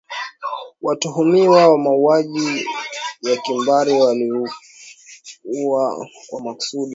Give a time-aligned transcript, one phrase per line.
[0.81, 2.65] watuhumiwa wa mauaji
[3.21, 4.49] ya kimbari waliua
[6.29, 6.89] kwa makusudi